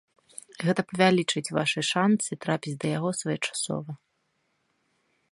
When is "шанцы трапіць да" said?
1.91-2.87